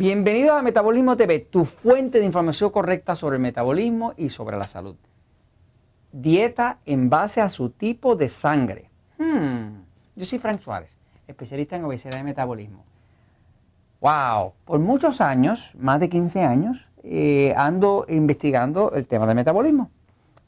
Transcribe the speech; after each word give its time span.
Bienvenidos 0.00 0.52
a 0.52 0.62
Metabolismo 0.62 1.14
TV, 1.14 1.40
tu 1.40 1.66
fuente 1.66 2.20
de 2.20 2.24
información 2.24 2.70
correcta 2.70 3.14
sobre 3.14 3.36
el 3.36 3.42
metabolismo 3.42 4.14
y 4.16 4.30
sobre 4.30 4.56
la 4.56 4.64
salud. 4.64 4.96
Dieta 6.10 6.78
en 6.86 7.10
base 7.10 7.42
a 7.42 7.50
su 7.50 7.68
tipo 7.68 8.16
de 8.16 8.30
sangre. 8.30 8.88
Hmm, 9.18 9.82
yo 10.16 10.24
soy 10.24 10.38
Frank 10.38 10.60
Suárez, 10.60 10.96
especialista 11.28 11.76
en 11.76 11.84
obesidad 11.84 12.18
y 12.18 12.22
metabolismo. 12.22 12.82
Wow, 14.00 14.54
por 14.64 14.78
muchos 14.78 15.20
años, 15.20 15.74
más 15.78 16.00
de 16.00 16.08
15 16.08 16.44
años, 16.44 16.88
eh, 17.02 17.52
ando 17.54 18.06
investigando 18.08 18.92
el 18.92 19.06
tema 19.06 19.26
del 19.26 19.36
metabolismo. 19.36 19.90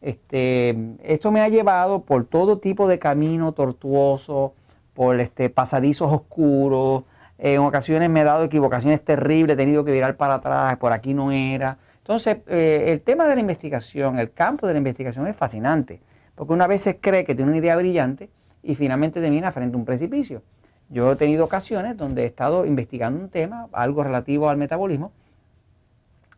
Este, 0.01 0.97
esto 1.03 1.31
me 1.31 1.43
ha 1.43 1.51
llevado 1.51 2.05
por 2.05 2.25
todo 2.25 2.57
tipo 2.57 2.89
de 2.89 2.99
camino 2.99 3.53
tortuoso, 3.53 4.55
por 4.95 5.21
este, 5.21 5.51
pasadizos 5.51 6.11
oscuros, 6.11 7.05
en 7.45 7.59
ocasiones 7.59 8.09
me 8.09 8.21
he 8.21 8.25
dado 8.25 8.45
equivocaciones 8.45 9.05
terribles, 9.05 9.55
he 9.55 9.57
tenido 9.57 9.85
que 9.85 9.91
virar 9.91 10.17
para 10.17 10.35
atrás, 10.35 10.77
por 10.77 10.93
aquí 10.93 11.13
no 11.13 11.33
era. 11.33 11.77
Entonces, 11.99 12.39
eh, 12.47 12.85
el 12.87 13.01
tema 13.01 13.27
de 13.27 13.35
la 13.35 13.41
investigación, 13.41 14.21
el 14.21 14.33
campo 14.33 14.69
de 14.69 14.75
la 14.75 14.79
investigación 14.79 15.27
es 15.27 15.35
fascinante, 15.35 16.01
porque 16.37 16.53
una 16.53 16.69
vez 16.69 16.83
se 16.83 17.01
cree 17.01 17.25
que 17.25 17.35
tiene 17.35 17.51
una 17.51 17.59
idea 17.59 17.75
brillante 17.75 18.31
y 18.63 18.77
finalmente 18.77 19.21
termina 19.21 19.51
frente 19.51 19.75
a 19.75 19.79
un 19.79 19.85
precipicio. 19.85 20.43
Yo 20.89 21.11
he 21.11 21.17
tenido 21.17 21.45
ocasiones 21.45 21.97
donde 21.97 22.23
he 22.23 22.27
estado 22.27 22.65
investigando 22.65 23.19
un 23.19 23.29
tema, 23.29 23.67
algo 23.73 24.05
relativo 24.05 24.49
al 24.49 24.57
metabolismo, 24.57 25.11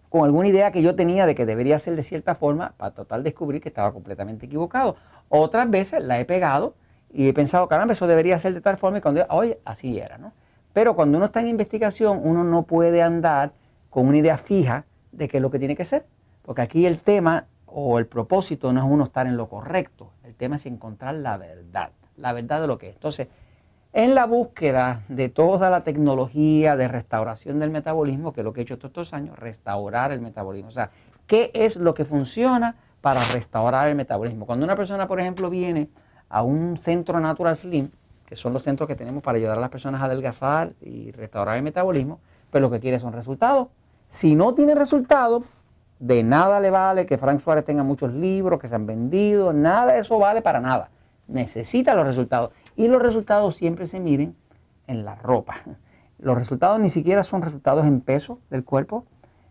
con 0.08 0.24
alguna 0.24 0.48
idea 0.48 0.72
que 0.72 0.80
yo 0.80 0.94
tenía 0.94 1.27
de 1.27 1.34
que 1.34 1.44
debería 1.44 1.78
ser 1.78 1.97
de 1.97 2.02
cierta 2.02 2.34
forma, 2.34 2.72
para 2.78 2.94
total 2.94 3.22
descubrir 3.22 3.60
que 3.60 3.69
estaba 3.69 3.92
completamente 3.92 4.47
equivocado. 4.47 4.97
Otras 5.28 5.69
veces 5.69 6.02
la 6.02 6.19
he 6.19 6.25
pegado 6.25 6.77
y 7.12 7.28
he 7.28 7.34
pensado, 7.34 7.69
caramba, 7.69 7.92
eso 7.92 8.06
debería 8.06 8.38
ser 8.38 8.55
de 8.55 8.62
tal 8.62 8.78
forma 8.78 8.98
y 8.98 9.00
cuando, 9.02 9.27
oye, 9.28 9.58
así 9.66 9.98
era, 9.98 10.16
¿no? 10.16 10.32
Pero 10.75 10.94
cuando 10.94 11.17
uno 11.17 11.27
está 11.27 11.41
en 11.41 11.48
investigación, 11.48 12.20
uno 12.22 12.44
no 12.44 12.64
puede 12.64 13.00
andar 13.00 13.53
con 13.89 14.06
una 14.08 14.19
idea 14.19 14.36
fija 14.36 14.84
de 15.12 15.28
qué 15.28 15.39
es 15.39 15.42
lo 15.42 15.50
que 15.50 15.61
tiene 15.61 15.77
que 15.77 15.84
ser. 15.86 16.05
Porque 16.42 16.61
aquí 16.61 16.84
el 16.84 17.00
tema 17.00 17.47
o 17.64 17.98
el 17.98 18.06
propósito 18.06 18.72
no 18.72 18.81
es 18.81 18.86
uno 18.86 19.05
estar 19.05 19.27
en 19.27 19.36
lo 19.36 19.48
correcto. 19.48 20.11
El 20.25 20.34
tema 20.34 20.56
es 20.56 20.66
encontrar 20.66 21.14
la 21.14 21.36
verdad, 21.36 21.91
la 22.16 22.33
verdad 22.33 22.61
de 22.61 22.66
lo 22.66 22.77
que 22.77 22.89
es. 22.89 22.97
Entonces, 22.97 23.28
en 23.92 24.16
la 24.16 24.27
búsqueda 24.27 25.03
de 25.08 25.28
toda 25.28 25.70
la 25.70 25.84
tecnología 25.84 26.77
de 26.77 26.88
restauración 26.88 27.61
del 27.61 27.70
metabolismo, 27.70 28.33
que 28.33 28.41
es 28.41 28.44
lo 28.44 28.53
que 28.53 28.61
he 28.61 28.62
hecho 28.64 28.77
todos 28.77 28.91
estos 28.91 29.14
años, 29.14 29.38
restaurar 29.38 30.11
el 30.11 30.20
metabolismo. 30.20 30.69
O 30.69 30.72
sea, 30.72 30.91
¿qué 31.28 31.53
es 31.55 31.77
lo 31.77 31.94
que 31.94 32.05
funciona 32.05 32.75
para 33.00 33.22
restaurar 33.33 33.88
el 33.88 33.94
metabolismo? 33.94 34.44
Cuando 34.44 34.64
una 34.64 34.75
persona, 34.75 35.06
por 35.06 35.20
ejemplo, 35.20 35.48
viene 35.48 35.88
a 36.28 36.42
un 36.42 36.77
centro 36.77 37.20
Natural 37.20 37.55
Slim, 37.55 37.91
que 38.27 38.36
son 38.36 38.53
los 38.53 38.62
centros 38.62 38.89
que 38.89 38.94
tenemos 38.97 39.22
para 39.22 39.39
ayudar 39.39 39.58
a 39.58 39.61
las 39.61 39.70
personas 39.70 40.00
a 40.00 40.06
adelgazar 40.06 40.72
y 40.80 41.11
restaurar 41.12 41.56
el 41.56 41.62
metabolismo, 41.62 42.20
pero 42.50 42.62
lo 42.62 42.70
que 42.70 42.81
quiere 42.81 42.98
son 42.98 43.12
resultados. 43.12 43.69
Si 44.08 44.34
no 44.34 44.55
tiene 44.55 44.75
resultados, 44.75 45.44
de 45.98 46.22
nada 46.22 46.61
le 46.61 46.70
vale 46.70 47.06
que 47.06 47.19
Frank 47.19 47.41
Suárez 47.41 47.64
tenga 47.64 47.83
muchos 47.83 48.12
libros 48.12 48.61
que 48.61 48.69
se 48.69 48.75
han 48.75 48.86
vendido, 48.86 49.53
nada 49.53 49.92
de 49.92 50.00
eso 50.00 50.19
vale 50.19 50.42
para 50.42 50.61
nada. 50.61 50.91
Necesita 51.28 51.94
los 51.94 52.06
resultados. 52.06 52.50
Y 52.77 52.89
los 52.89 53.00
resultados 53.00 53.56
siempre 53.56 53.86
se 53.86 54.00
miren 54.00 54.36
en 54.86 55.05
la 55.05 55.14
ropa. 55.14 55.55
Los 56.19 56.36
resultados 56.36 56.78
ni 56.78 56.91
siquiera 56.91 57.22
son 57.22 57.42
resultados 57.42 57.86
en 57.86 58.00
peso 58.00 58.38
del 58.50 58.64
cuerpo, 58.64 59.05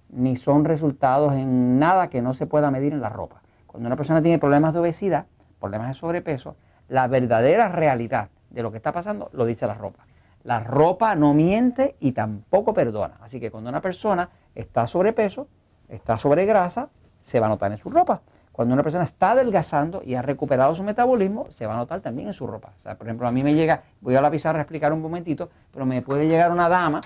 ni 0.10 0.36
son 0.36 0.66
resultados 0.66 1.34
en 1.34 1.80
nada 1.80 2.10
que 2.10 2.22
no 2.22 2.34
se 2.34 2.46
pueda 2.46 2.72
medir 2.72 2.94
en 2.94 3.02
la 3.02 3.10
ropa. 3.10 3.42
Cuando 3.68 3.88
una 3.88 3.96
persona 3.96 4.22
tiene 4.22 4.40
problemas 4.40 4.74
de 4.74 4.80
obesidad, 4.80 5.26
problemas 5.60 5.88
de 5.90 5.94
sobrepeso, 5.96 6.56
la 6.88 7.08
verdadera 7.08 7.70
realidad 7.70 8.30
de 8.54 8.64
lo 8.64 8.72
que 8.72 8.78
está 8.78 8.94
pasando 8.94 9.30
lo 9.34 9.46
dice 9.46 9.68
la 9.68 9.74
ropa. 9.74 10.06
La 10.44 10.60
ropa 10.60 11.16
no 11.16 11.34
miente 11.34 11.96
y 12.00 12.12
tampoco 12.12 12.74
perdona. 12.74 13.18
Así 13.22 13.40
que 13.40 13.52
cuando 13.52 13.70
una 13.70 13.82
persona 13.82 14.30
está 14.56 14.88
sobrepeso, 14.88 15.48
está 15.90 16.18
sobre 16.18 16.46
grasa, 16.46 16.90
se 17.22 17.40
va 17.40 17.48
a 17.48 17.50
notar 17.50 17.72
en 17.72 17.78
su 17.78 17.90
ropa. 17.90 18.22
Cuando 18.52 18.74
una 18.74 18.84
persona 18.84 19.04
está 19.04 19.32
adelgazando 19.32 20.04
y 20.06 20.14
ha 20.14 20.22
recuperado 20.22 20.76
su 20.76 20.84
metabolismo, 20.84 21.48
se 21.50 21.66
va 21.66 21.74
a 21.74 21.78
notar 21.78 22.02
también 22.02 22.28
en 22.28 22.34
su 22.34 22.46
ropa. 22.46 22.74
Por 22.84 23.08
ejemplo, 23.08 23.28
a 23.28 23.32
mí 23.32 23.42
me 23.42 23.56
llega, 23.56 23.82
voy 24.00 24.16
a 24.16 24.22
la 24.22 24.30
pizarra 24.30 24.60
a 24.60 24.62
explicar 24.62 24.94
un 24.94 25.02
momentito, 25.02 25.50
pero 25.72 25.86
me 25.86 26.04
puede 26.04 26.28
llegar 26.28 26.52
una 26.52 26.70
dama 26.70 27.02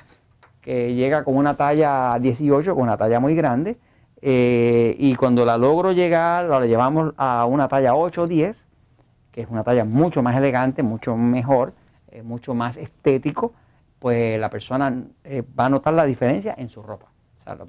que 0.60 0.94
llega 0.94 1.24
con 1.24 1.38
una 1.38 1.54
talla 1.54 2.18
18, 2.20 2.74
con 2.76 2.84
una 2.84 2.98
talla 2.98 3.22
muy 3.22 3.34
grande, 3.34 3.78
eh, 4.22 4.94
y 5.00 5.16
cuando 5.16 5.46
la 5.46 5.58
logro 5.58 5.94
llegar, 5.94 6.46
la 6.46 6.66
llevamos 6.66 7.14
a 7.16 7.46
una 7.46 7.70
talla 7.70 7.96
8 7.96 8.24
o 8.24 8.28
10, 8.28 8.67
que 9.38 9.44
es 9.44 9.50
una 9.52 9.64
talla 9.64 9.86
mucho 9.86 10.24
más 10.24 10.36
elegante, 10.36 10.82
mucho 10.82 11.16
mejor, 11.16 11.76
eh, 12.10 12.24
mucho 12.24 12.56
más 12.56 12.76
estético, 12.76 13.54
pues 14.00 14.40
la 14.40 14.50
persona 14.50 15.04
eh, 15.24 15.44
va 15.60 15.68
a 15.68 15.70
notar 15.70 15.94
la 15.94 16.06
diferencia 16.06 16.56
en 16.58 16.70
su 16.70 16.82
ropa. 16.82 17.06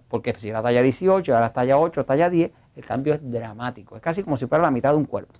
porque 0.09 0.33
si 0.39 0.49
era 0.49 0.62
talla 0.62 0.81
18, 0.81 1.34
ahora 1.34 1.51
talla 1.51 1.77
8, 1.77 2.07
talla 2.07 2.31
10, 2.31 2.53
el 2.75 2.87
cambio 2.87 3.12
es 3.12 3.31
dramático. 3.31 3.97
Es 3.97 4.01
casi 4.01 4.23
como 4.23 4.39
si 4.39 4.47
fuera 4.47 4.62
la 4.62 4.71
mitad 4.71 4.93
de 4.93 4.97
un 4.97 5.05
cuerpo. 5.05 5.34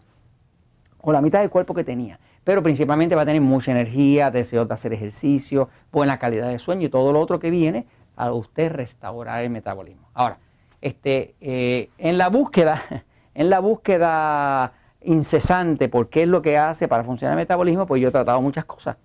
O 1.00 1.12
la 1.12 1.22
mitad 1.22 1.41
del 1.41 1.49
cuerpo 1.49 1.72
que 1.72 1.83
tenía. 1.83 2.21
Pero 2.44 2.62
principalmente 2.62 3.15
va 3.15 3.22
a 3.22 3.25
tener 3.25 3.41
mucha 3.41 3.71
energía, 3.71 4.31
deseo 4.31 4.67
de 4.67 4.75
hacer 4.75 4.93
ejercicio, 4.93 5.71
buena 5.91 6.19
calidad 6.19 6.50
de 6.50 6.59
sueño 6.59 6.88
y 6.88 6.91
todo 6.91 7.11
lo 7.11 7.21
otro 7.21 7.38
que 7.38 7.49
viene 7.49 7.87
a 8.17 8.31
usted 8.33 8.71
restaurar 8.71 9.43
el 9.44 9.49
metabolismo. 9.49 10.11
Ahora, 10.12 10.37
este, 10.83 11.37
eh, 11.41 11.88
en 11.97 12.19
la 12.19 12.28
búsqueda, 12.28 12.83
en 13.34 13.49
la 13.49 13.61
búsqueda 13.61 14.75
incesante 15.08 15.88
por 15.88 16.10
qué 16.10 16.22
es 16.22 16.28
lo 16.28 16.42
que 16.42 16.58
hace 16.58 16.86
para 16.86 17.02
funcionar 17.02 17.36
el 17.36 17.42
metabolismo, 17.42 17.86
pues 17.86 18.00
yo 18.02 18.08
he 18.08 18.12
tratado 18.12 18.41
muchas 18.42 18.64
cosas. 18.66 18.96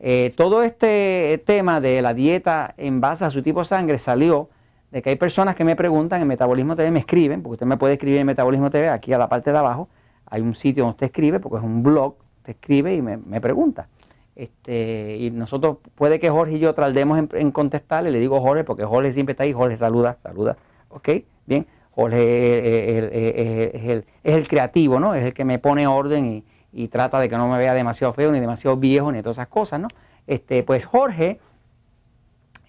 Eh, 0.00 0.34
todo 0.36 0.62
este 0.62 1.42
tema 1.46 1.80
de 1.80 2.02
la 2.02 2.12
dieta 2.12 2.74
en 2.76 3.00
base 3.00 3.24
a 3.24 3.30
su 3.30 3.42
tipo 3.42 3.60
de 3.60 3.64
sangre 3.64 3.98
salió 3.98 4.48
de 4.90 5.00
que 5.00 5.10
hay 5.10 5.16
personas 5.16 5.54
que 5.54 5.64
me 5.64 5.76
preguntan 5.76 6.20
en 6.20 6.28
Metabolismo 6.28 6.74
TV, 6.76 6.90
me 6.90 6.98
escriben, 6.98 7.42
porque 7.42 7.54
usted 7.54 7.66
me 7.66 7.76
puede 7.76 7.94
escribir 7.94 8.18
en 8.18 8.26
Metabolismo 8.26 8.70
TV, 8.70 8.88
aquí 8.88 9.12
a 9.12 9.18
la 9.18 9.28
parte 9.28 9.52
de 9.52 9.58
abajo, 9.58 9.88
hay 10.26 10.40
un 10.40 10.54
sitio 10.54 10.84
donde 10.84 10.94
usted 10.94 11.06
escribe, 11.06 11.40
porque 11.40 11.58
es 11.58 11.64
un 11.64 11.82
blog, 11.82 12.16
usted 12.38 12.52
escribe 12.52 12.94
y 12.94 13.02
me, 13.02 13.40
pregunta. 13.40 13.88
Este, 14.36 15.16
y 15.16 15.30
nosotros, 15.30 15.78
puede 15.94 16.18
que 16.18 16.30
Jorge 16.30 16.54
y 16.54 16.58
yo 16.58 16.74
tardemos 16.74 17.18
en, 17.18 17.28
en 17.32 17.50
contestarle, 17.52 18.10
le 18.10 18.18
digo 18.18 18.40
Jorge, 18.40 18.64
porque 18.64 18.84
Jorge 18.84 19.12
siempre 19.12 19.32
está 19.32 19.44
ahí, 19.44 19.52
Jorge 19.52 19.76
saluda, 19.76 20.18
saluda, 20.22 20.56
¿ok? 20.90 21.08
Bien, 21.46 21.66
Jorge 21.94 22.98
es 22.98 24.04
el, 24.24 24.48
creativo, 24.48 24.98
¿no? 24.98 25.14
Es 25.14 25.24
el 25.24 25.34
que 25.34 25.44
me 25.44 25.58
pone 25.58 25.86
orden 25.86 26.44
y, 26.72 26.88
trata 26.88 27.20
de 27.20 27.28
que 27.28 27.36
no 27.36 27.48
me 27.48 27.58
vea 27.58 27.72
demasiado 27.72 28.12
feo, 28.12 28.32
ni 28.32 28.40
demasiado 28.40 28.76
viejo, 28.76 29.12
ni 29.12 29.22
todas 29.22 29.36
esas 29.36 29.48
cosas, 29.48 29.80
¿no? 29.80 29.88
Este, 30.26 30.62
pues 30.62 30.84
Jorge 30.86 31.38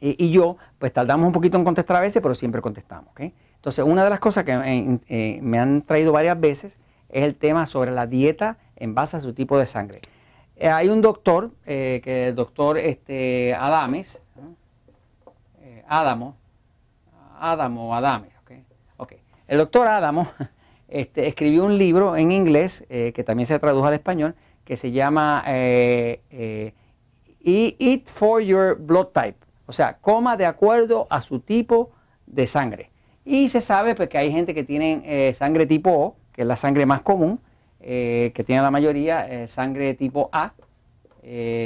y, 0.01 0.29
yo, 0.29 0.57
pues 0.77 0.93
tardamos 0.93 1.25
un 1.25 1.33
poquito 1.33 1.57
en 1.57 1.63
contestar 1.63 1.97
a 1.97 2.01
veces, 2.01 2.21
pero 2.21 2.35
siempre 2.35 2.61
contestamos. 2.61 3.09
Entonces, 3.17 3.83
una 3.83 4.03
de 4.03 4.09
las 4.09 4.19
cosas 4.19 4.43
que 4.43 4.51
eh, 4.53 4.99
eh, 5.07 5.39
me 5.41 5.57
han 5.57 5.81
traído 5.81 6.11
varias 6.11 6.39
veces 6.39 6.77
es 7.09 7.23
el 7.23 7.35
tema 7.35 7.65
sobre 7.65 7.91
la 7.91 8.05
dieta 8.05 8.57
en 8.75 8.93
base 8.93 9.17
a 9.17 9.21
su 9.21 9.33
tipo 9.33 9.57
de 9.57 9.65
sangre. 9.65 10.01
Eh, 10.57 10.69
hay 10.69 10.89
un 10.89 11.01
doctor, 11.01 11.51
que 11.65 12.01
es 12.05 12.29
el 12.29 12.35
doctor 12.35 12.77
este, 12.77 13.55
Adames, 13.55 14.21
Adamo, 15.87 16.35
Adamo, 17.39 17.95
Adames, 17.95 18.31
el 19.47 19.57
doctor 19.57 19.87
Adamo 19.87 20.27
este, 20.87 21.27
escribió 21.27 21.65
un 21.65 21.77
libro 21.77 22.15
en 22.15 22.31
inglés 22.31 22.85
eh, 22.89 23.11
que 23.15 23.23
también 23.23 23.47
se 23.47 23.57
tradujo 23.59 23.85
al 23.85 23.93
español 23.93 24.35
que 24.63 24.77
se 24.77 24.91
llama 24.91 25.43
eh, 25.47 26.21
eh, 26.31 26.73
Eat 27.43 28.07
for 28.07 28.41
Your 28.41 28.77
Blood 28.79 29.07
Type. 29.07 29.37
O 29.67 29.71
sea, 29.71 29.97
coma 30.01 30.37
de 30.37 30.45
acuerdo 30.45 31.05
a 31.09 31.21
su 31.21 31.39
tipo 31.39 31.91
de 32.25 32.47
sangre. 32.47 32.89
Y 33.23 33.49
se 33.49 33.61
sabe 33.61 33.93
pues, 33.93 34.09
que 34.09 34.17
hay 34.17 34.31
gente 34.31 34.55
que 34.55 34.63
tiene 34.63 35.33
sangre 35.33 35.67
tipo 35.67 35.91
O, 35.91 36.15
que 36.31 36.41
es 36.41 36.47
la 36.47 36.55
sangre 36.55 36.87
más 36.87 37.01
común, 37.01 37.39
que 37.79 38.43
tiene 38.45 38.63
la 38.63 38.71
mayoría 38.71 39.47
sangre 39.47 39.93
tipo 39.93 40.29
A, 40.31 40.53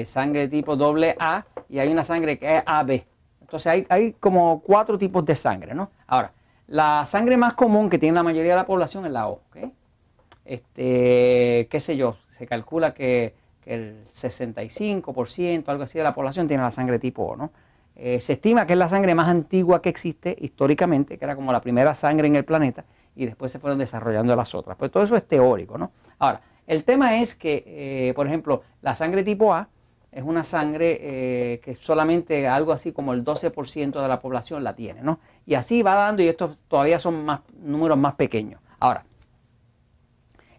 sangre 0.05 0.49
tipo 0.49 0.75
doble 0.75 1.15
A, 1.17 1.45
y 1.69 1.79
hay 1.79 1.89
una 1.89 2.03
sangre 2.03 2.37
que 2.37 2.57
es 2.57 2.63
AB. 2.65 3.03
Entonces 3.39 3.67
hay, 3.67 3.87
hay 3.87 4.13
como 4.13 4.61
cuatro 4.61 4.97
tipos 4.97 5.23
de 5.25 5.35
sangre, 5.35 5.73
¿no? 5.73 5.89
Ahora, 6.07 6.33
la 6.69 7.05
sangre 7.07 7.35
más 7.35 7.55
común 7.55 7.89
que 7.89 7.97
tiene 7.97 8.15
la 8.15 8.23
mayoría 8.23 8.51
de 8.51 8.57
la 8.57 8.65
población 8.65 9.05
es 9.05 9.11
la 9.11 9.27
O. 9.27 9.41
Este, 10.45 11.67
qué 11.69 11.79
sé 11.79 11.97
yo, 11.97 12.17
se 12.29 12.47
calcula 12.47 12.93
que, 12.93 13.35
el 13.65 14.03
65%, 14.05 15.63
algo 15.67 15.83
así 15.83 15.99
de 15.99 16.03
la 16.03 16.15
población 16.15 16.47
tiene 16.47 16.63
la 16.63 16.71
sangre 16.71 16.97
tipo 16.97 17.23
O. 17.23 17.35
¿no? 17.35 17.51
Eh, 17.95 18.19
se 18.19 18.33
estima 18.33 18.65
que 18.65 18.73
es 18.73 18.79
la 18.79 18.87
sangre 18.87 19.13
más 19.13 19.27
antigua 19.27 19.81
que 19.81 19.89
existe 19.89 20.35
históricamente, 20.39 21.17
que 21.17 21.25
era 21.25 21.35
como 21.35 21.51
la 21.51 21.61
primera 21.61 21.93
sangre 21.93 22.27
en 22.27 22.35
el 22.35 22.45
planeta, 22.45 22.85
y 23.15 23.25
después 23.25 23.51
se 23.51 23.59
fueron 23.59 23.77
desarrollando 23.77 24.35
las 24.35 24.55
otras. 24.55 24.77
Pues 24.77 24.91
todo 24.91 25.03
eso 25.03 25.15
es 25.15 25.27
teórico. 25.27 25.77
¿no? 25.77 25.91
Ahora, 26.17 26.41
el 26.65 26.83
tema 26.83 27.19
es 27.19 27.35
que, 27.35 27.63
eh, 27.65 28.13
por 28.15 28.25
ejemplo, 28.27 28.63
la 28.81 28.95
sangre 28.95 29.23
tipo 29.23 29.53
A 29.53 29.69
es 30.11 30.23
una 30.23 30.43
sangre 30.43 30.97
eh, 31.01 31.59
que 31.63 31.75
solamente 31.75 32.47
algo 32.47 32.71
así 32.71 32.91
como 32.91 33.13
el 33.13 33.23
12% 33.23 34.01
de 34.01 34.07
la 34.07 34.19
población 34.19 34.63
la 34.63 34.75
tiene, 34.75 35.01
¿no? 35.01 35.19
Y 35.49 35.55
así 35.55 35.81
va 35.81 35.95
dando 35.95 36.21
y 36.21 36.27
estos 36.27 36.59
todavía 36.67 36.99
son 36.99 37.25
más 37.25 37.39
números 37.59 37.97
más 37.97 38.13
pequeños. 38.13 38.61
Ahora, 38.79 39.03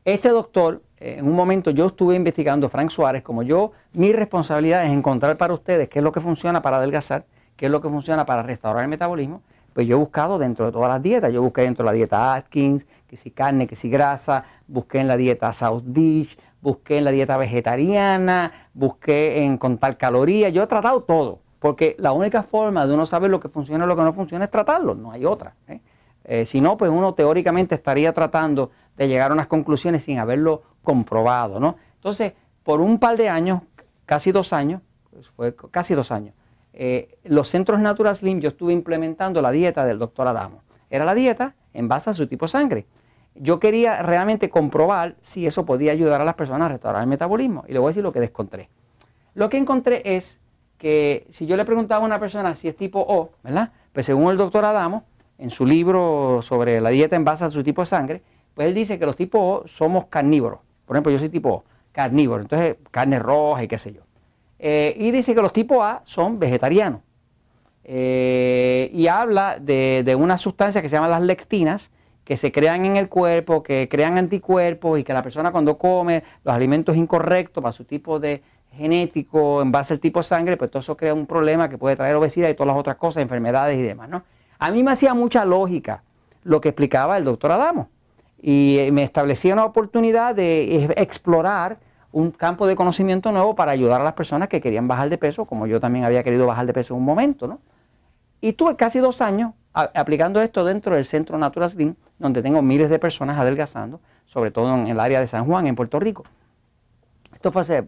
este 0.04 0.30
doctor, 0.30 0.82
eh, 0.96 1.14
en 1.18 1.28
un 1.28 1.36
momento 1.36 1.70
yo 1.70 1.86
estuve 1.86 2.16
investigando, 2.16 2.68
Frank 2.68 2.90
Suárez, 2.90 3.22
como 3.22 3.44
yo, 3.44 3.70
mi 3.92 4.12
responsabilidad 4.12 4.84
es 4.84 4.90
encontrar 4.90 5.36
para 5.36 5.54
ustedes 5.54 5.88
qué 5.88 6.00
es 6.00 6.02
lo 6.02 6.10
que 6.10 6.18
funciona 6.18 6.60
para 6.60 6.78
adelgazar, 6.78 7.24
qué 7.54 7.66
es 7.66 7.70
lo 7.70 7.80
que 7.80 7.88
funciona 7.88 8.26
para 8.26 8.42
restaurar 8.42 8.82
el 8.82 8.90
metabolismo, 8.90 9.42
pues 9.74 9.86
yo 9.86 9.94
he 9.94 9.98
buscado 10.00 10.40
dentro 10.40 10.66
de 10.66 10.72
todas 10.72 10.88
las 10.88 11.00
dietas, 11.00 11.32
yo 11.32 11.40
busqué 11.40 11.60
dentro 11.60 11.84
de 11.84 11.92
la 11.92 11.92
dieta 11.92 12.34
Atkins, 12.34 12.84
que 13.06 13.16
si 13.16 13.30
carne, 13.30 13.68
que 13.68 13.76
si 13.76 13.88
grasa, 13.88 14.44
busqué 14.66 14.98
en 14.98 15.06
la 15.06 15.16
dieta 15.16 15.52
South 15.52 15.84
Dish, 15.84 16.36
busqué 16.60 16.98
en 16.98 17.04
la 17.04 17.12
dieta 17.12 17.36
vegetariana, 17.36 18.68
busqué 18.74 19.44
en 19.44 19.56
contar 19.56 19.96
calorías, 19.96 20.52
yo 20.52 20.64
he 20.64 20.66
tratado 20.66 21.04
todo, 21.04 21.38
porque 21.60 21.94
la 21.98 22.12
única 22.12 22.42
forma 22.42 22.86
de 22.86 22.94
uno 22.94 23.06
saber 23.06 23.30
lo 23.30 23.38
que 23.38 23.48
funciona 23.48 23.84
y 23.84 23.88
lo 23.88 23.94
que 23.94 24.02
no 24.02 24.12
funciona 24.12 24.46
es 24.46 24.50
tratarlo, 24.50 24.94
no 24.94 25.12
hay 25.12 25.24
otra. 25.24 25.54
¿eh? 25.68 25.80
Eh, 26.24 26.46
si 26.46 26.60
no, 26.60 26.76
pues 26.76 26.90
uno 26.90 27.14
teóricamente 27.14 27.74
estaría 27.74 28.12
tratando 28.12 28.70
de 28.96 29.06
llegar 29.06 29.30
a 29.30 29.34
unas 29.34 29.46
conclusiones 29.46 30.02
sin 30.02 30.18
haberlo 30.18 30.62
comprobado, 30.82 31.60
¿no? 31.60 31.76
Entonces, 31.94 32.32
por 32.62 32.80
un 32.80 32.98
par 32.98 33.16
de 33.16 33.28
años, 33.28 33.60
casi 34.06 34.32
dos 34.32 34.52
años, 34.52 34.80
pues 35.10 35.28
fue 35.28 35.54
casi 35.70 35.94
dos 35.94 36.10
años, 36.10 36.34
eh, 36.72 37.18
los 37.24 37.48
centros 37.48 37.80
Natural 37.80 38.14
Slim 38.14 38.40
yo 38.40 38.48
estuve 38.48 38.72
implementando 38.72 39.42
la 39.42 39.50
dieta 39.50 39.84
del 39.84 39.98
doctor 39.98 40.28
Adamo. 40.28 40.62
Era 40.88 41.04
la 41.04 41.14
dieta 41.14 41.54
en 41.74 41.88
base 41.88 42.10
a 42.10 42.12
su 42.14 42.26
tipo 42.26 42.46
de 42.46 42.52
sangre. 42.52 42.86
Yo 43.34 43.60
quería 43.60 44.02
realmente 44.02 44.50
comprobar 44.50 45.16
si 45.20 45.46
eso 45.46 45.64
podía 45.64 45.92
ayudar 45.92 46.20
a 46.20 46.24
las 46.24 46.34
personas 46.34 46.66
a 46.66 46.72
restaurar 46.72 47.02
el 47.02 47.08
metabolismo. 47.08 47.64
Y 47.68 47.72
le 47.72 47.78
voy 47.78 47.88
a 47.88 47.90
decir 47.90 48.02
lo 48.02 48.12
que 48.12 48.22
encontré. 48.22 48.68
Lo 49.34 49.48
que 49.48 49.56
encontré 49.56 50.02
es 50.04 50.39
que 50.80 51.26
si 51.28 51.46
yo 51.46 51.56
le 51.58 51.66
preguntaba 51.66 52.02
a 52.02 52.06
una 52.06 52.18
persona 52.18 52.54
si 52.54 52.66
es 52.66 52.74
tipo 52.74 53.04
O, 53.06 53.32
¿verdad? 53.44 53.70
Pues 53.92 54.06
según 54.06 54.30
el 54.30 54.38
doctor 54.38 54.64
Adamo, 54.64 55.04
en 55.38 55.50
su 55.50 55.66
libro 55.66 56.40
sobre 56.42 56.80
la 56.80 56.88
dieta 56.88 57.16
en 57.16 57.24
base 57.24 57.44
a 57.44 57.50
su 57.50 57.62
tipo 57.62 57.82
de 57.82 57.86
sangre, 57.86 58.22
pues 58.54 58.66
él 58.66 58.74
dice 58.74 58.98
que 58.98 59.04
los 59.04 59.14
tipos 59.14 59.40
O 59.40 59.68
somos 59.68 60.06
carnívoros. 60.06 60.60
Por 60.86 60.96
ejemplo, 60.96 61.12
yo 61.12 61.18
soy 61.18 61.28
tipo 61.28 61.50
O, 61.50 61.64
carnívoro, 61.92 62.42
entonces 62.42 62.76
carne 62.90 63.18
roja 63.18 63.62
y 63.62 63.68
qué 63.68 63.76
sé 63.76 63.92
yo. 63.92 64.00
Eh, 64.58 64.94
y 64.96 65.10
dice 65.10 65.34
que 65.34 65.42
los 65.42 65.52
tipos 65.52 65.84
A 65.84 66.00
son 66.04 66.38
vegetarianos. 66.38 67.02
Eh, 67.84 68.88
y 68.92 69.06
habla 69.06 69.58
de, 69.60 70.02
de 70.02 70.14
una 70.14 70.38
sustancia 70.38 70.80
que 70.80 70.88
se 70.88 70.96
llama 70.96 71.08
las 71.08 71.22
lectinas, 71.22 71.90
que 72.24 72.38
se 72.38 72.52
crean 72.52 72.86
en 72.86 72.96
el 72.96 73.10
cuerpo, 73.10 73.62
que 73.62 73.86
crean 73.90 74.16
anticuerpos 74.16 74.98
y 74.98 75.04
que 75.04 75.12
la 75.12 75.22
persona 75.22 75.52
cuando 75.52 75.76
come 75.76 76.22
los 76.42 76.54
alimentos 76.54 76.96
incorrectos 76.96 77.62
para 77.62 77.72
su 77.72 77.84
tipo 77.84 78.18
de 78.18 78.42
genético 78.72 79.62
en 79.62 79.72
base 79.72 79.94
al 79.94 80.00
tipo 80.00 80.20
de 80.20 80.24
sangre, 80.24 80.56
pues 80.56 80.70
todo 80.70 80.80
eso 80.80 80.96
crea 80.96 81.14
un 81.14 81.26
problema 81.26 81.68
que 81.68 81.78
puede 81.78 81.96
traer 81.96 82.14
obesidad 82.16 82.48
y 82.48 82.54
todas 82.54 82.68
las 82.68 82.76
otras 82.76 82.96
cosas, 82.96 83.22
enfermedades 83.22 83.78
y 83.78 83.82
demás, 83.82 84.08
¿no? 84.08 84.22
A 84.58 84.70
mí 84.70 84.82
me 84.82 84.92
hacía 84.92 85.14
mucha 85.14 85.44
lógica 85.44 86.02
lo 86.44 86.60
que 86.60 86.68
explicaba 86.68 87.16
el 87.18 87.24
doctor 87.24 87.52
Adamo 87.52 87.88
y 88.40 88.78
eh, 88.78 88.92
me 88.92 89.02
establecía 89.02 89.52
una 89.52 89.64
oportunidad 89.64 90.34
de 90.34 90.92
explorar 90.96 91.78
un 92.12 92.30
campo 92.30 92.66
de 92.66 92.76
conocimiento 92.76 93.30
nuevo 93.32 93.54
para 93.54 93.72
ayudar 93.72 94.00
a 94.00 94.04
las 94.04 94.14
personas 94.14 94.48
que 94.48 94.60
querían 94.60 94.88
bajar 94.88 95.08
de 95.10 95.18
peso, 95.18 95.44
como 95.44 95.66
yo 95.66 95.80
también 95.80 96.04
había 96.04 96.22
querido 96.22 96.46
bajar 96.46 96.66
de 96.66 96.72
peso 96.72 96.94
en 96.94 97.00
un 97.00 97.06
momento, 97.06 97.46
¿no? 97.46 97.60
Y 98.40 98.54
tuve 98.54 98.76
casi 98.76 98.98
dos 98.98 99.20
años 99.20 99.52
aplicando 99.72 100.40
esto 100.40 100.64
dentro 100.64 100.94
del 100.94 101.04
Centro 101.04 101.38
Natural 101.38 101.70
Slim, 101.70 101.94
donde 102.18 102.42
tengo 102.42 102.62
miles 102.62 102.90
de 102.90 102.98
personas 102.98 103.38
adelgazando, 103.38 104.00
sobre 104.26 104.50
todo 104.50 104.74
en 104.74 104.88
el 104.88 104.98
área 104.98 105.20
de 105.20 105.26
San 105.26 105.44
Juan, 105.44 105.66
en 105.66 105.76
Puerto 105.76 106.00
Rico. 106.00 106.24
Esto 107.34 107.52
fue 107.52 107.62
hace 107.62 107.78
eh, 107.78 107.84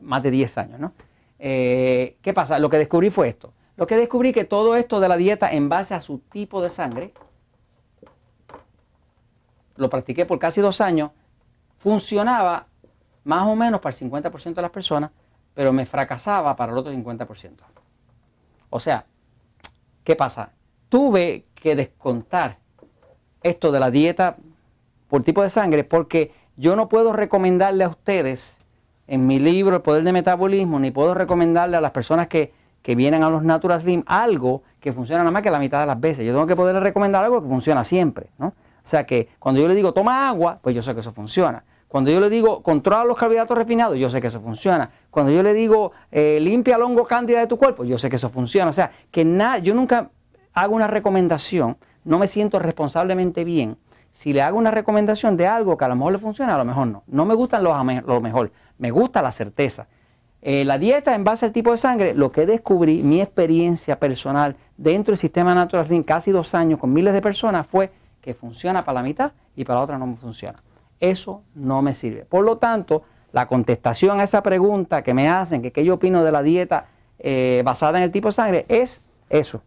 más 0.00 0.22
de 0.22 0.30
10 0.30 0.58
años, 0.58 0.80
¿no? 0.80 0.92
Eh, 1.38 2.16
¿Qué 2.22 2.32
pasa? 2.32 2.58
Lo 2.58 2.70
que 2.70 2.78
descubrí 2.78 3.10
fue 3.10 3.28
esto. 3.28 3.52
Lo 3.76 3.86
que 3.86 3.96
descubrí 3.96 4.32
que 4.32 4.44
todo 4.44 4.76
esto 4.76 5.00
de 5.00 5.08
la 5.08 5.16
dieta 5.16 5.50
en 5.50 5.68
base 5.68 5.94
a 5.94 6.00
su 6.00 6.18
tipo 6.18 6.62
de 6.62 6.70
sangre, 6.70 7.12
lo 9.76 9.90
practiqué 9.90 10.26
por 10.26 10.38
casi 10.38 10.60
dos 10.60 10.80
años, 10.80 11.10
funcionaba 11.76 12.68
más 13.24 13.42
o 13.42 13.56
menos 13.56 13.80
para 13.80 13.96
el 13.96 14.10
50% 14.10 14.54
de 14.54 14.62
las 14.62 14.70
personas, 14.70 15.10
pero 15.54 15.72
me 15.72 15.86
fracasaba 15.86 16.54
para 16.56 16.72
el 16.72 16.78
otro 16.78 16.92
50%. 16.92 17.50
O 18.70 18.80
sea, 18.80 19.06
¿qué 20.04 20.14
pasa? 20.16 20.52
Tuve 20.88 21.46
que 21.54 21.74
descontar 21.74 22.58
esto 23.42 23.72
de 23.72 23.80
la 23.80 23.90
dieta 23.90 24.36
por 25.08 25.22
tipo 25.22 25.42
de 25.42 25.48
sangre 25.48 25.84
porque 25.84 26.32
yo 26.56 26.76
no 26.76 26.88
puedo 26.88 27.12
recomendarle 27.12 27.84
a 27.84 27.88
ustedes 27.88 28.63
en 29.06 29.26
mi 29.26 29.38
libro 29.38 29.76
El 29.76 29.82
Poder 29.82 30.04
de 30.04 30.12
Metabolismo, 30.12 30.78
ni 30.78 30.90
puedo 30.90 31.14
recomendarle 31.14 31.76
a 31.76 31.80
las 31.80 31.92
personas 31.92 32.28
que, 32.28 32.52
que 32.82 32.94
vienen 32.94 33.22
a 33.22 33.30
los 33.30 33.42
Natural 33.42 33.80
Slim 33.80 34.02
algo 34.06 34.62
que 34.80 34.92
funciona 34.92 35.22
nada 35.22 35.30
más 35.30 35.42
que 35.42 35.50
la 35.50 35.58
mitad 35.58 35.80
de 35.80 35.86
las 35.86 36.00
veces. 36.00 36.24
Yo 36.26 36.32
tengo 36.32 36.46
que 36.46 36.56
poderle 36.56 36.80
recomendar 36.80 37.24
algo 37.24 37.42
que 37.42 37.48
funciona 37.48 37.84
siempre, 37.84 38.28
¿no? 38.38 38.48
O 38.48 38.86
sea 38.86 39.06
que 39.06 39.28
cuando 39.38 39.60
yo 39.60 39.66
le 39.66 39.74
digo 39.74 39.92
toma 39.92 40.28
agua, 40.28 40.58
pues 40.60 40.76
yo 40.76 40.82
sé 40.82 40.92
que 40.92 41.00
eso 41.00 41.12
funciona. 41.12 41.64
Cuando 41.88 42.10
yo 42.10 42.20
le 42.20 42.28
digo 42.28 42.62
controla 42.62 43.04
los 43.04 43.16
carbohidratos 43.16 43.56
refinados, 43.56 43.96
yo 43.98 44.10
sé 44.10 44.20
que 44.20 44.26
eso 44.26 44.40
funciona. 44.40 44.90
Cuando 45.10 45.32
yo 45.32 45.42
le 45.42 45.54
digo 45.54 45.92
eh, 46.12 46.38
limpia 46.40 46.76
el 46.76 46.82
hongo 46.82 47.06
cándida 47.06 47.40
de 47.40 47.46
tu 47.46 47.56
cuerpo, 47.56 47.84
yo 47.84 47.96
sé 47.96 48.10
que 48.10 48.16
eso 48.16 48.28
funciona. 48.28 48.68
O 48.68 48.74
sea, 48.74 48.90
que 49.10 49.24
nada, 49.24 49.58
yo 49.58 49.74
nunca 49.74 50.10
hago 50.52 50.74
una 50.74 50.86
recomendación, 50.86 51.78
no 52.04 52.18
me 52.18 52.26
siento 52.26 52.58
responsablemente 52.58 53.44
bien. 53.44 53.78
Si 54.14 54.32
le 54.32 54.40
hago 54.40 54.56
una 54.56 54.70
recomendación 54.70 55.36
de 55.36 55.46
algo 55.46 55.76
que 55.76 55.84
a 55.84 55.88
lo 55.88 55.96
mejor 55.96 56.12
le 56.12 56.18
funciona, 56.18 56.54
a 56.54 56.58
lo 56.58 56.64
mejor 56.64 56.86
no. 56.86 57.02
No 57.06 57.26
me 57.26 57.34
gustan 57.34 57.62
los 57.62 57.76
lo 58.06 58.20
mejor, 58.20 58.52
me 58.78 58.90
gusta 58.90 59.20
la 59.20 59.32
certeza. 59.32 59.86
Eh, 60.40 60.64
la 60.64 60.78
dieta 60.78 61.14
en 61.14 61.24
base 61.24 61.46
al 61.46 61.52
tipo 61.52 61.70
de 61.70 61.76
sangre, 61.78 62.14
lo 62.14 62.30
que 62.30 62.46
descubrí, 62.46 63.02
mi 63.02 63.20
experiencia 63.20 63.98
personal 63.98 64.56
dentro 64.76 65.12
del 65.12 65.18
sistema 65.18 65.54
Natural 65.54 65.86
Slim, 65.86 66.04
casi 66.04 66.30
dos 66.30 66.54
años 66.54 66.78
con 66.78 66.92
miles 66.92 67.12
de 67.12 67.22
personas, 67.22 67.66
fue 67.66 67.90
que 68.20 68.34
funciona 68.34 68.84
para 68.84 68.96
la 68.96 69.02
mitad 69.02 69.32
y 69.56 69.64
para 69.64 69.80
la 69.80 69.84
otra 69.84 69.98
no 69.98 70.16
funciona. 70.16 70.58
Eso 71.00 71.42
no 71.54 71.82
me 71.82 71.94
sirve. 71.94 72.24
Por 72.24 72.44
lo 72.44 72.58
tanto, 72.58 73.02
la 73.32 73.46
contestación 73.46 74.20
a 74.20 74.24
esa 74.24 74.42
pregunta 74.42 75.02
que 75.02 75.12
me 75.12 75.28
hacen, 75.28 75.60
que 75.60 75.72
qué 75.72 75.84
yo 75.84 75.94
opino 75.94 76.22
de 76.22 76.30
la 76.30 76.42
dieta 76.42 76.86
eh, 77.18 77.62
basada 77.64 77.98
en 77.98 78.04
el 78.04 78.12
tipo 78.12 78.28
de 78.28 78.32
sangre, 78.32 78.66
es 78.68 79.00
eso, 79.28 79.62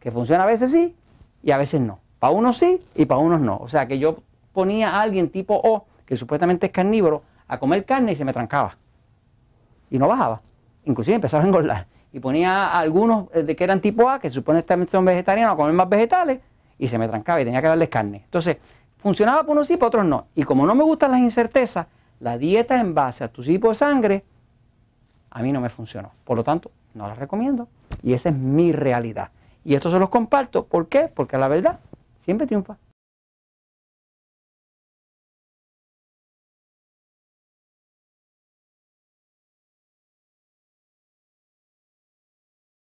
que 0.00 0.10
funciona 0.10 0.42
a 0.42 0.46
veces 0.46 0.72
sí 0.72 0.96
y 1.42 1.50
a 1.52 1.58
veces 1.58 1.80
no. 1.80 2.00
Para 2.18 2.32
unos 2.32 2.58
sí 2.58 2.80
y 2.94 3.04
para 3.06 3.20
unos 3.20 3.40
no. 3.40 3.58
O 3.58 3.68
sea 3.68 3.86
que 3.86 3.98
yo 3.98 4.18
ponía 4.52 4.90
a 4.90 5.02
alguien 5.02 5.30
tipo 5.30 5.54
O, 5.62 5.86
que 6.04 6.16
supuestamente 6.16 6.66
es 6.66 6.72
carnívoro, 6.72 7.22
a 7.48 7.58
comer 7.58 7.84
carne 7.84 8.12
y 8.12 8.16
se 8.16 8.24
me 8.24 8.32
trancaba. 8.32 8.76
Y 9.90 9.98
no 9.98 10.08
bajaba. 10.08 10.40
Inclusive 10.84 11.16
empezaba 11.16 11.44
a 11.44 11.46
engordar. 11.46 11.86
Y 12.12 12.20
ponía 12.20 12.68
a 12.68 12.78
algunos 12.78 13.26
eh, 13.34 13.42
de 13.42 13.54
que 13.54 13.64
eran 13.64 13.80
tipo 13.80 14.08
A, 14.08 14.18
que 14.18 14.30
supuestamente 14.30 14.92
son 14.92 15.04
vegetarianos, 15.04 15.54
a 15.54 15.56
comer 15.56 15.72
más 15.74 15.88
vegetales, 15.88 16.40
y 16.78 16.88
se 16.88 16.98
me 16.98 17.08
trancaba 17.08 17.40
y 17.40 17.44
tenía 17.44 17.60
que 17.60 17.68
darles 17.68 17.88
carne. 17.88 18.22
Entonces, 18.24 18.56
Funcionaba 19.06 19.42
para 19.42 19.52
unos 19.52 19.68
sí, 19.68 19.76
para 19.76 19.86
otros 19.86 20.04
no. 20.04 20.26
Y 20.34 20.42
como 20.42 20.66
no 20.66 20.74
me 20.74 20.82
gustan 20.82 21.12
las 21.12 21.20
incertezas, 21.20 21.86
la 22.18 22.38
dieta 22.38 22.80
en 22.80 22.92
base 22.92 23.22
a 23.22 23.28
tu 23.28 23.40
tipo 23.40 23.68
de 23.68 23.74
sangre, 23.74 24.24
a 25.30 25.42
mí 25.42 25.52
no 25.52 25.60
me 25.60 25.68
funcionó. 25.68 26.10
Por 26.24 26.36
lo 26.36 26.42
tanto, 26.42 26.70
no 26.94 27.06
la 27.06 27.14
recomiendo. 27.14 27.68
Y 28.02 28.14
esa 28.14 28.30
es 28.30 28.34
mi 28.34 28.72
realidad. 28.72 29.30
Y 29.64 29.74
esto 29.74 29.90
se 29.90 29.98
los 29.98 30.08
comparto. 30.08 30.64
¿Por 30.64 30.88
qué? 30.88 31.08
Porque 31.12 31.38
la 31.38 31.46
verdad 31.48 31.78
siempre 32.26 32.46
triunfa. 32.46 32.76